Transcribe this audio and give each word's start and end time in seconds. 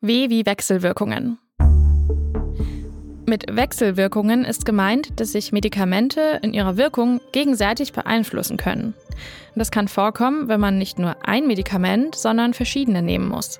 W 0.00 0.30
wie 0.30 0.46
Wechselwirkungen. 0.46 1.38
Mit 3.26 3.56
Wechselwirkungen 3.56 4.44
ist 4.44 4.64
gemeint, 4.64 5.18
dass 5.18 5.32
sich 5.32 5.50
Medikamente 5.50 6.38
in 6.40 6.54
ihrer 6.54 6.76
Wirkung 6.76 7.20
gegenseitig 7.32 7.92
beeinflussen 7.92 8.56
können. 8.58 8.94
Das 9.56 9.72
kann 9.72 9.88
vorkommen, 9.88 10.46
wenn 10.46 10.60
man 10.60 10.78
nicht 10.78 11.00
nur 11.00 11.16
ein 11.26 11.48
Medikament, 11.48 12.14
sondern 12.14 12.54
verschiedene 12.54 13.02
nehmen 13.02 13.28
muss. 13.28 13.58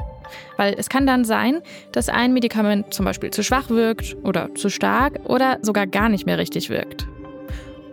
Weil 0.56 0.76
es 0.78 0.88
kann 0.88 1.08
dann 1.08 1.24
sein, 1.24 1.60
dass 1.90 2.08
ein 2.08 2.32
Medikament 2.32 2.94
zum 2.94 3.04
Beispiel 3.04 3.30
zu 3.30 3.42
schwach 3.42 3.68
wirkt 3.68 4.16
oder 4.22 4.54
zu 4.54 4.68
stark 4.68 5.18
oder 5.24 5.58
sogar 5.62 5.88
gar 5.88 6.08
nicht 6.08 6.24
mehr 6.24 6.38
richtig 6.38 6.70
wirkt. 6.70 7.08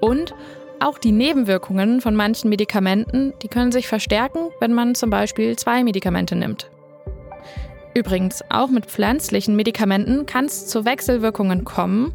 Und 0.02 0.36
auch 0.80 1.00
die 1.00 1.12
Nebenwirkungen 1.12 2.00
von 2.00 2.16
manchen 2.16 2.52
Medikamenten, 2.52 3.34
die 3.42 3.48
können 3.48 3.72
sich 3.72 3.88
verstärken, 3.88 4.50
wenn 4.60 4.74
man 4.74 4.94
zum 4.94 5.10
Beispiel 5.10 5.56
zwei 5.56 5.84
Medikamente 5.84 6.36
nimmt. 6.36 6.70
Übrigens, 7.98 8.44
auch 8.50 8.68
mit 8.68 8.88
pflanzlichen 8.88 9.56
Medikamenten 9.56 10.26
kann 10.26 10.46
es 10.46 10.68
zu 10.68 10.84
Wechselwirkungen 10.84 11.64
kommen. 11.64 12.12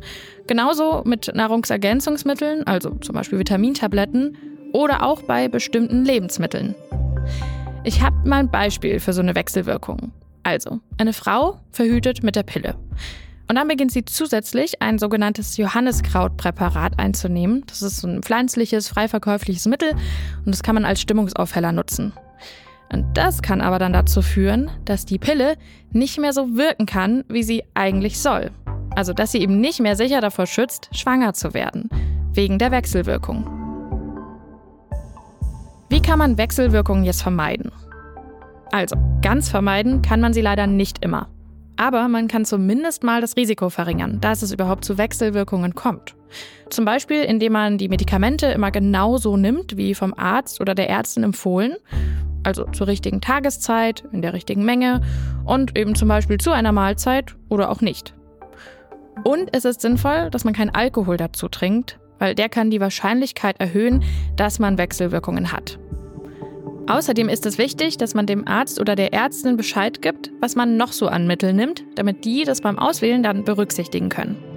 Genauso 0.47 1.03
mit 1.07 1.35
Nahrungsergänzungsmitteln, 1.35 2.67
also 2.67 2.91
zum 3.01 3.15
Beispiel 3.15 3.39
Vitamintabletten, 3.39 4.37
oder 4.73 5.03
auch 5.03 5.23
bei 5.23 5.49
bestimmten 5.49 6.05
Lebensmitteln. 6.05 6.75
Ich 7.83 8.03
habe 8.03 8.29
mal 8.29 8.41
ein 8.41 8.51
Beispiel 8.51 9.01
für 9.01 9.15
so 9.15 9.23
eine 9.23 9.35
Wechselwirkung. 9.35 10.13
Also, 10.43 10.81
eine 10.99 11.15
Frau 11.15 11.59
verhütet 11.71 12.23
mit 12.23 12.37
der 12.37 12.43
Pille. 12.43 12.77
Und 13.49 13.57
dann 13.57 13.67
beginnt 13.67 13.91
sie 13.91 14.05
zusätzlich 14.05 14.81
ein 14.83 14.99
sogenanntes 14.99 15.57
Johanniskrautpräparat 15.57 16.99
einzunehmen. 16.99 17.65
Das 17.67 17.81
ist 17.81 17.97
so 17.97 18.07
ein 18.07 18.23
pflanzliches, 18.23 18.89
frei 18.89 19.09
verkäufliches 19.09 19.67
Mittel 19.67 19.93
und 20.45 20.55
das 20.55 20.63
kann 20.63 20.75
man 20.75 20.85
als 20.85 21.01
Stimmungsaufheller 21.01 21.73
nutzen. 21.73 22.13
Und 22.93 23.07
das 23.15 23.43
kann 23.43 23.61
aber 23.61 23.79
dann 23.79 23.93
dazu 23.93 24.21
führen, 24.21 24.71
dass 24.85 25.07
die 25.07 25.19
Pille 25.19 25.57
nicht 25.93 26.19
mehr 26.19 26.33
so 26.33 26.57
wirken 26.57 26.87
kann, 26.87 27.25
wie 27.29 27.43
sie 27.43 27.63
eigentlich 27.75 28.21
soll. 28.21 28.51
Also 28.97 29.13
dass 29.13 29.33
sie 29.33 29.39
eben 29.39 29.61
nicht 29.61 29.81
mehr 29.81 29.97
sicher 29.97 30.21
davor 30.21 30.47
schützt, 30.47 30.89
schwanger 30.93 31.33
zu 31.33 31.55
werden, 31.55 31.89
wegen 32.33 32.59
der 32.59 32.73
Wechselwirkung. 32.73 33.47
Wie 35.89 36.03
kann 36.03 36.19
man 36.19 36.39
Wechselwirkungen 36.39 37.05
jetzt 37.05 37.23
vermeiden? 37.23 37.73
Also, 38.73 38.95
ganz 39.23 39.49
vermeiden 39.49 40.03
kann 40.03 40.21
man 40.21 40.33
sie 40.33 40.41
leider 40.41 40.69
nicht 40.69 41.05
immer. 41.05 41.29
Aber 41.77 42.07
man 42.09 42.29
kann 42.29 42.45
zumindest 42.45 43.03
mal 43.03 43.21
das 43.21 43.37
Risiko 43.37 43.71
verringern, 43.71 44.21
dass 44.21 44.43
es 44.43 44.53
überhaupt 44.53 44.85
zu 44.85 44.99
Wechselwirkungen 44.99 45.75
kommt. 45.75 46.15
Zum 46.69 46.85
Beispiel, 46.85 47.23
indem 47.23 47.55
man 47.55 47.79
die 47.79 47.89
Medikamente 47.89 48.47
immer 48.47 48.71
genau 48.71 49.17
so 49.17 49.37
nimmt, 49.37 49.77
wie 49.77 49.95
vom 49.95 50.15
Arzt 50.15 50.61
oder 50.61 50.77
der 50.77 50.89
Ärztin 50.89 51.25
empfohlen 51.25 51.75
also 52.45 52.65
zur 52.73 52.87
richtigen 52.87 53.21
Tageszeit, 53.21 54.05
in 54.13 54.23
der 54.23 54.33
richtigen 54.33 54.65
Menge 54.65 55.01
und 55.45 55.77
eben 55.79 55.95
zum 55.95 56.09
Beispiel 56.09 56.39
zu 56.39 56.51
einer 56.51 56.73
Mahlzeit 56.73 57.37
oder 57.49 57.71
auch 57.71 57.81
nicht. 57.81 58.15
Und 59.25 59.51
es 59.53 59.65
ist 59.65 59.81
sinnvoll, 59.81 60.31
dass 60.31 60.45
man 60.45 60.55
keinen 60.55 60.71
Alkohol 60.71 61.17
dazu 61.17 61.49
trinkt, 61.49 61.99
weil 62.19 62.35
der 62.35 62.49
kann 62.49 62.71
die 62.71 62.81
Wahrscheinlichkeit 62.81 63.61
erhöhen, 63.61 64.03
dass 64.37 64.59
man 64.59 64.79
Wechselwirkungen 64.79 65.53
hat. 65.53 65.79
Außerdem 66.87 67.29
ist 67.29 67.47
es 67.47 67.59
wichtig, 67.59 67.99
dass 67.99 68.15
man 68.15 68.27
dem 68.27 68.49
Arzt 68.49 68.81
oder 68.81 68.97
der 68.97 69.13
Ärztin 69.13 69.57
Bescheid 69.57 70.03
gibt, 70.03 70.31
was 70.41 70.57
man 70.57 70.77
noch 70.77 70.93
so 70.93 71.07
an 71.07 71.27
Mitteln 71.27 71.57
nimmt, 71.57 71.85
damit 71.95 72.25
die 72.25 72.45
das 72.45 72.63
beim 72.63 72.79
Auswählen 72.79 73.23
dann 73.23 73.45
berücksichtigen 73.45 74.09
können. 74.09 74.50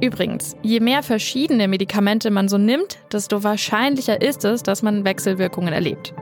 Übrigens, 0.00 0.56
je 0.62 0.80
mehr 0.80 1.02
verschiedene 1.02 1.68
Medikamente 1.68 2.30
man 2.30 2.48
so 2.48 2.58
nimmt, 2.58 2.98
desto 3.12 3.42
wahrscheinlicher 3.42 4.20
ist 4.20 4.44
es, 4.44 4.62
dass 4.62 4.82
man 4.82 5.04
Wechselwirkungen 5.04 5.72
erlebt. 5.72 6.12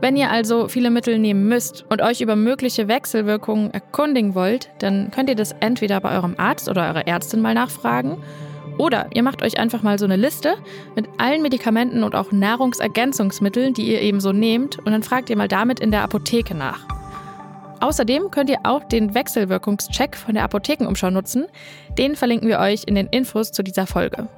Wenn 0.00 0.16
ihr 0.16 0.30
also 0.30 0.68
viele 0.68 0.90
Mittel 0.90 1.18
nehmen 1.18 1.48
müsst 1.48 1.84
und 1.88 2.00
euch 2.00 2.20
über 2.20 2.36
mögliche 2.36 2.86
Wechselwirkungen 2.86 3.72
erkundigen 3.74 4.36
wollt, 4.36 4.70
dann 4.78 5.10
könnt 5.10 5.28
ihr 5.28 5.34
das 5.34 5.52
entweder 5.58 6.00
bei 6.00 6.14
eurem 6.14 6.36
Arzt 6.38 6.68
oder 6.68 6.86
eurer 6.86 7.08
Ärztin 7.08 7.40
mal 7.40 7.54
nachfragen 7.54 8.18
oder 8.78 9.08
ihr 9.12 9.24
macht 9.24 9.42
euch 9.42 9.58
einfach 9.58 9.82
mal 9.82 9.98
so 9.98 10.04
eine 10.04 10.14
Liste 10.14 10.54
mit 10.94 11.08
allen 11.18 11.42
Medikamenten 11.42 12.04
und 12.04 12.14
auch 12.14 12.30
Nahrungsergänzungsmitteln, 12.30 13.74
die 13.74 13.90
ihr 13.90 14.00
eben 14.00 14.20
so 14.20 14.32
nehmt 14.32 14.78
und 14.78 14.92
dann 14.92 15.02
fragt 15.02 15.30
ihr 15.30 15.36
mal 15.36 15.48
damit 15.48 15.80
in 15.80 15.90
der 15.90 16.02
Apotheke 16.02 16.54
nach. 16.54 16.97
Außerdem 17.80 18.30
könnt 18.30 18.50
ihr 18.50 18.58
auch 18.64 18.84
den 18.84 19.14
Wechselwirkungscheck 19.14 20.16
von 20.16 20.34
der 20.34 20.44
Apothekenumschau 20.44 21.10
nutzen. 21.10 21.46
Den 21.96 22.16
verlinken 22.16 22.48
wir 22.48 22.58
euch 22.58 22.84
in 22.86 22.94
den 22.94 23.06
Infos 23.06 23.52
zu 23.52 23.62
dieser 23.62 23.86
Folge. 23.86 24.28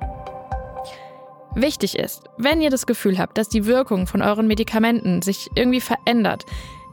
Wichtig 1.54 1.98
ist, 1.98 2.22
wenn 2.36 2.60
ihr 2.60 2.70
das 2.70 2.86
Gefühl 2.86 3.18
habt, 3.18 3.36
dass 3.36 3.48
die 3.48 3.66
Wirkung 3.66 4.06
von 4.06 4.22
euren 4.22 4.46
Medikamenten 4.46 5.20
sich 5.20 5.48
irgendwie 5.56 5.80
verändert, 5.80 6.44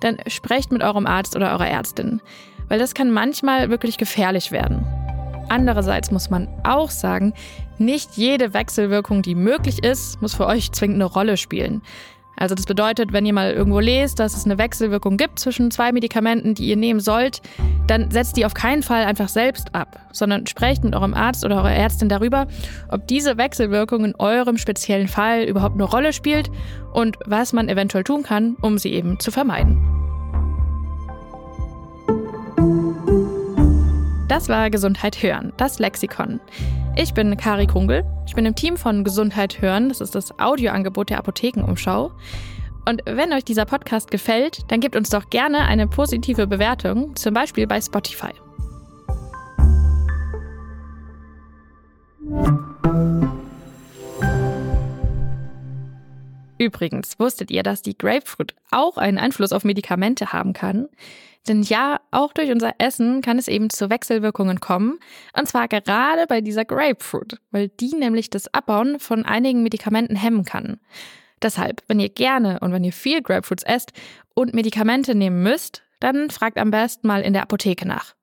dann 0.02 0.18
sprecht 0.28 0.72
mit 0.72 0.82
eurem 0.82 1.06
Arzt 1.06 1.36
oder 1.36 1.52
eurer 1.52 1.68
Ärztin, 1.68 2.22
weil 2.68 2.80
das 2.80 2.96
kann 2.96 3.12
manchmal 3.12 3.70
wirklich 3.70 3.98
gefährlich 3.98 4.52
werden. 4.52 4.86
Andererseits 5.50 6.12
muss 6.12 6.30
man 6.30 6.48
auch 6.64 6.90
sagen, 6.90 7.34
nicht 7.78 8.18
jede 8.18 8.54
Wechselwirkung, 8.54 9.22
die 9.22 9.36
möglich 9.36 9.84
ist, 9.84 10.22
muss 10.22 10.34
für 10.34 10.48
euch 10.48 10.72
zwingend 10.72 10.96
eine 10.96 11.06
Rolle 11.06 11.38
spielen. 11.38 11.82
Also 12.38 12.54
das 12.54 12.66
bedeutet, 12.66 13.12
wenn 13.14 13.26
ihr 13.26 13.34
mal 13.34 13.52
irgendwo 13.52 13.80
lest, 13.80 14.20
dass 14.20 14.38
es 14.38 14.46
eine 14.46 14.60
Wechselwirkung 14.60 15.18
gibt 15.18 15.40
zwischen 15.40 15.72
zwei 15.72 15.92
Medikamenten, 15.92 16.54
die 16.54 16.68
ihr 16.68 16.78
nehmen 16.78 17.00
sollt, 17.00 17.42
dann 17.88 18.12
setzt 18.12 18.38
die 18.38 18.46
auf 18.46 18.54
keinen 18.54 18.84
Fall 18.84 19.06
einfach 19.06 19.28
selbst 19.28 19.74
ab, 19.74 20.00
sondern 20.12 20.46
sprecht 20.46 20.84
mit 20.84 20.96
eurem 20.96 21.16
Arzt 21.16 21.44
oder 21.44 21.58
eurer 21.58 21.74
Ärztin 21.74 22.10
darüber, 22.10 22.48
ob 22.90 23.08
diese 23.08 23.38
Wechselwirkung 23.38 24.06
in 24.06 24.16
eurem 24.16 24.58
speziellen 24.58 25.08
Fall 25.08 25.44
überhaupt 25.44 25.76
eine 25.76 25.84
Rolle 25.84 26.14
spielt 26.14 26.52
und 26.94 27.18
was 27.26 27.54
man 27.54 27.70
eventuell 27.70 28.04
tun 28.04 28.22
kann, 28.22 28.56
um 28.62 28.78
sie 28.78 28.94
eben 28.94 29.20
zu 29.20 29.32
vermeiden. 29.32 29.97
Das 34.38 34.50
war 34.50 34.70
Gesundheit 34.70 35.24
hören, 35.24 35.52
das 35.58 35.80
Lexikon. 35.80 36.40
Ich 36.96 37.16
bin 37.16 37.36
Kari 37.38 37.66
Kungel. 37.66 38.06
Ich 38.28 38.36
bin 38.36 38.46
im 38.46 38.54
Team 38.54 38.78
von 38.78 39.04
Gesundheit 39.04 39.64
hören. 39.64 39.90
Das 39.90 40.00
ist 40.00 40.14
das 40.14 40.38
Audioangebot 40.38 41.10
der 41.10 41.18
Apothekenumschau. 41.18 42.12
Und 42.88 43.02
wenn 43.06 43.34
euch 43.34 43.46
dieser 43.46 43.66
Podcast 43.66 44.12
gefällt, 44.12 44.60
dann 44.68 44.80
gebt 44.80 44.96
uns 44.96 45.10
doch 45.10 45.32
gerne 45.32 45.66
eine 45.66 45.88
positive 45.88 46.46
Bewertung, 46.46 47.16
zum 47.16 47.34
Beispiel 47.34 47.66
bei 47.66 47.82
Spotify. 47.82 48.30
Übrigens, 56.68 57.18
wusstet 57.18 57.50
ihr, 57.50 57.64
dass 57.64 57.82
die 57.82 57.98
Grapefruit 57.98 58.54
auch 58.72 58.98
einen 58.98 59.18
Einfluss 59.18 59.54
auf 59.54 59.64
Medikamente 59.64 60.34
haben 60.34 60.52
kann? 60.52 60.90
Denn 61.48 61.64
ja, 61.64 62.02
auch 62.12 62.34
durch 62.34 62.52
unser 62.52 62.74
Essen 62.78 63.22
kann 63.22 63.40
es 63.40 63.48
eben 63.48 63.70
zu 63.70 63.90
Wechselwirkungen 63.90 64.60
kommen. 64.60 65.00
Und 65.32 65.48
zwar 65.48 65.70
gerade 65.70 66.28
bei 66.28 66.42
dieser 66.42 66.66
Grapefruit, 66.66 67.40
weil 67.52 67.70
die 67.70 67.96
nämlich 67.96 68.30
das 68.30 68.54
Abbauen 68.54 69.00
von 69.00 69.24
einigen 69.24 69.64
Medikamenten 69.64 70.18
hemmen 70.18 70.44
kann. 70.44 70.82
Deshalb, 71.42 71.84
wenn 71.88 72.02
ihr 72.02 72.10
gerne 72.10 72.60
und 72.60 72.74
wenn 72.74 72.84
ihr 72.84 72.92
viel 72.92 73.22
Grapefruits 73.22 73.64
esst 73.64 73.94
und 74.34 74.54
Medikamente 74.54 75.16
nehmen 75.16 75.42
müsst, 75.44 75.84
dann 76.02 76.30
fragt 76.30 76.58
am 76.58 76.70
besten 76.70 77.08
mal 77.08 77.22
in 77.22 77.32
der 77.32 77.44
Apotheke 77.44 77.88
nach. 77.88 78.14